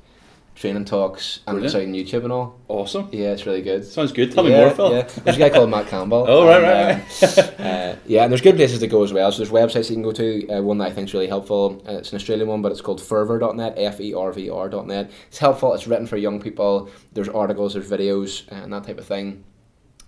[0.55, 2.61] training talks and it's out on YouTube and all.
[2.69, 3.09] awesome.
[3.13, 3.83] Yeah, it's really good.
[3.83, 4.31] Sounds good.
[4.33, 4.93] Tell yeah, me more, Phil.
[4.93, 6.27] Yeah, there's a guy called Matt Campbell.
[6.29, 9.33] Oh, right, and, right, um, uh, yeah, and there's good places to go as well.
[9.33, 10.49] So there's websites you can go to.
[10.49, 11.83] Uh, one that I think is really helpful.
[11.89, 15.11] Uh, it's an Australian one, but it's called fervr.net, F E R V R.net.
[15.29, 15.73] It's helpful.
[15.73, 16.91] It's written for young people.
[17.15, 19.45] There's articles, there's videos, uh, and that type of thing.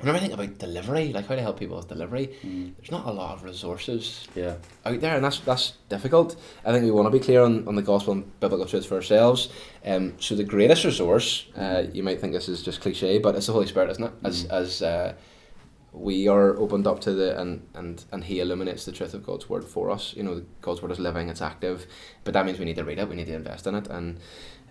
[0.03, 3.07] Whenever I think about delivery, like how to help people with delivery, Mm, there's not
[3.07, 4.57] a lot of resources yeah.
[4.85, 6.37] out there, and that's that's difficult.
[6.65, 8.97] I think we want to be clear on, on the gospel and biblical truth for
[8.97, 9.49] ourselves.
[9.87, 13.47] Um, so the greatest resource, uh, you might think this is just cliche, but it's
[13.47, 14.13] the Holy Spirit, isn't it?
[14.25, 14.51] As Mm.
[14.51, 15.13] as uh,
[15.93, 19.49] we are opened up to the and and and He illuminates the truth of God's
[19.49, 20.15] word for us.
[20.17, 21.87] You know, God's word is living, it's active,
[22.25, 24.19] but that means we need to read it, we need to invest in it, and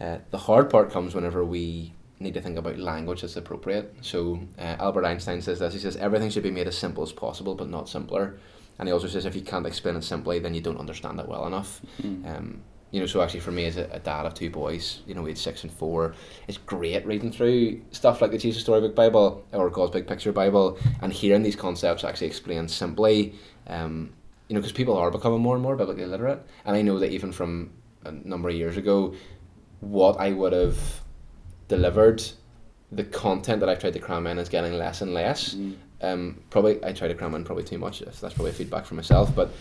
[0.01, 3.95] uh, the hard part comes whenever we need to think about language that's appropriate.
[4.01, 5.73] So uh, Albert Einstein says this.
[5.73, 8.39] He says everything should be made as simple as possible, but not simpler.
[8.79, 11.27] And he also says if you can't explain it simply, then you don't understand it
[11.27, 11.81] well enough.
[12.01, 12.25] Mm.
[12.25, 15.13] Um, you know, so actually for me as a, a dad of two boys, you
[15.13, 16.13] know, age six and four,
[16.47, 20.77] it's great reading through stuff like the Jesus Storybook Bible or God's Big Picture Bible
[21.01, 23.35] and hearing these concepts actually explained simply.
[23.67, 24.13] Um,
[24.49, 27.11] you know, because people are becoming more and more biblically literate, and I know that
[27.11, 27.71] even from
[28.03, 29.15] a number of years ago,
[29.79, 31.00] what I would have
[31.71, 32.21] delivered,
[32.91, 35.55] the content that I've tried to cram in is getting less and less.
[35.55, 35.75] Mm.
[36.01, 38.01] Um, probably I try to cram in probably too much.
[38.01, 39.51] If that's probably feedback from myself, but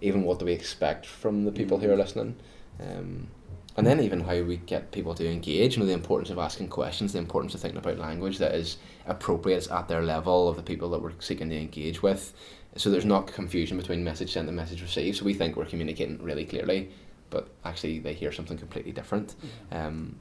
[0.00, 2.36] even what do we expect from the people who are listening?
[2.80, 3.28] Um,
[3.76, 5.74] and then even how we get people to engage.
[5.74, 8.78] You know, the importance of asking questions, the importance of thinking about language that is
[9.06, 12.32] appropriate, it's at their level of the people that we're seeking to engage with.
[12.76, 15.18] So there's not confusion between message sent and message received.
[15.18, 16.90] So we think we're communicating really clearly,
[17.30, 19.34] but actually they hear something completely different.
[19.72, 20.16] Um,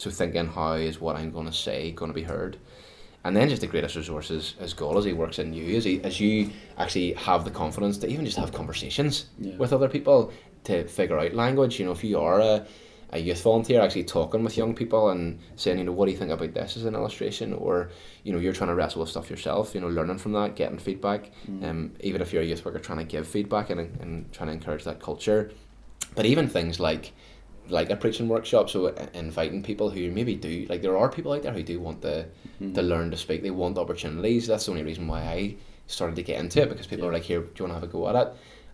[0.00, 2.56] so thinking how is what I'm going to say going to be heard,
[3.24, 5.84] and then just the greatest resource is, is God as He works in you, as
[5.84, 9.56] He as you actually have the confidence to even just have conversations Yeah.
[9.56, 10.32] with other people
[10.64, 11.78] to figure out language.
[11.78, 12.66] You know, if you are a,
[13.12, 16.18] a youth volunteer, actually talking with young people and saying, you know, what do you
[16.18, 17.90] think about this as an illustration, or
[18.24, 19.74] you know, you're trying to wrestle with stuff yourself.
[19.74, 21.30] You know, learning from that, getting feedback.
[21.50, 21.64] Mm.
[21.68, 24.54] Um, even if you're a youth worker, trying to give feedback and and trying to
[24.54, 25.50] encourage that culture.
[26.14, 27.12] But even things like
[27.70, 31.42] like a preaching workshop, so inviting people who maybe do like there are people out
[31.42, 32.26] there who do want to
[32.60, 32.74] Mm.
[32.74, 33.42] to learn to speak.
[33.42, 34.46] They want opportunities.
[34.46, 35.54] That's the only reason why I
[35.86, 37.10] started to get into it because people Yeah.
[37.10, 38.32] are like, "Here, do you want to have a go at it?"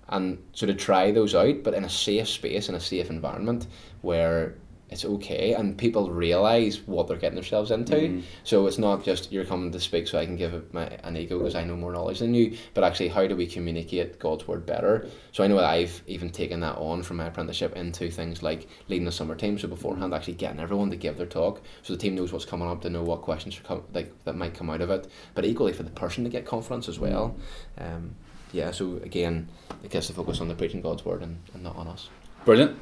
[0.08, 3.66] And so to try those out, but in a safe space, in a safe environment
[4.02, 4.54] where
[4.88, 7.96] it's okay and people realize what they're getting themselves into.
[7.96, 8.22] Mm.
[8.44, 11.16] So it's not just you're coming to speak so I can give it my an
[11.16, 14.46] ego because I know more knowledge than you, but actually how do we communicate God's
[14.46, 15.08] word better?
[15.32, 18.68] So I know that I've even taken that on from my apprenticeship into things like
[18.88, 19.58] leading a summer team.
[19.58, 22.68] So beforehand, actually getting everyone to give their talk, so the team knows what's coming
[22.68, 25.44] up, to know what questions are com- like that might come out of it, but
[25.44, 27.36] equally for the person to get confidence as well.
[27.78, 28.14] Um,
[28.52, 28.70] yeah.
[28.70, 29.48] So again,
[29.82, 32.08] it gets to focus on the preaching God's word and, and not on us.
[32.44, 32.78] Brilliant.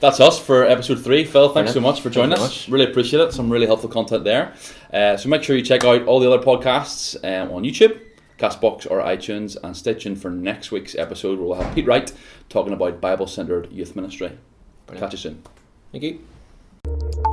[0.00, 1.24] That's us for episode three.
[1.24, 2.64] Phil, thanks so much for joining us.
[2.64, 3.32] very Really appreciate it.
[3.32, 4.54] Some really helpful content there.
[4.92, 8.00] Uh, so make sure you check out all the other podcasts um, on YouTube,
[8.38, 12.10] Castbox or iTunes, and stay tuned for next week's episode where we'll have Pete Wright
[12.48, 14.32] talking about Bible centered youth ministry.
[14.86, 15.04] Brilliant.
[15.04, 15.42] Catch you soon.
[15.92, 17.29] Thank you.